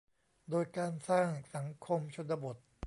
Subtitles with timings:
[0.49, 2.55] โดยการสร้างสังคมชนบท